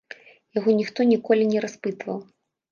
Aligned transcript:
Яго 0.59 0.69
ніхто 0.79 1.07
ніколі 1.11 1.43
не 1.53 1.59
распытваў. 1.69 2.19